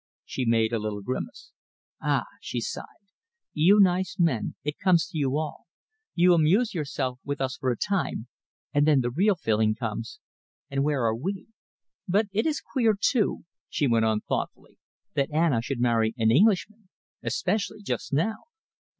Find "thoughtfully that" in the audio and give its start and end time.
14.21-15.29